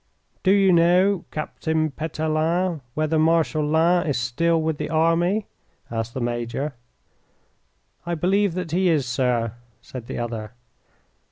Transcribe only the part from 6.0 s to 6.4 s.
the